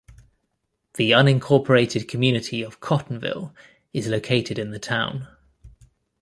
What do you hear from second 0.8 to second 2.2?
The unincorporated